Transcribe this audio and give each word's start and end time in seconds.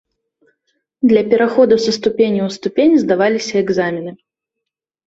Для 1.11 1.23
пераходу 1.35 1.75
са 1.85 1.91
ступені 1.99 2.41
ў 2.47 2.59
ступень 2.59 2.99
здаваліся 3.05 3.53
экзамены. 3.67 4.21